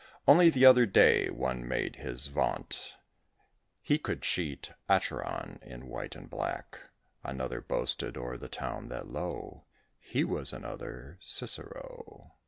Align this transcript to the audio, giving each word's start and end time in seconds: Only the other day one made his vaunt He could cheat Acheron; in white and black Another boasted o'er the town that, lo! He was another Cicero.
Only 0.27 0.49
the 0.49 0.65
other 0.65 0.87
day 0.87 1.29
one 1.29 1.67
made 1.67 1.97
his 1.97 2.25
vaunt 2.25 2.95
He 3.83 3.99
could 3.99 4.23
cheat 4.23 4.71
Acheron; 4.89 5.59
in 5.61 5.85
white 5.85 6.15
and 6.15 6.27
black 6.27 6.89
Another 7.23 7.61
boasted 7.61 8.17
o'er 8.17 8.35
the 8.35 8.49
town 8.49 8.87
that, 8.87 9.05
lo! 9.09 9.65
He 9.99 10.23
was 10.23 10.53
another 10.53 11.19
Cicero. 11.21 12.31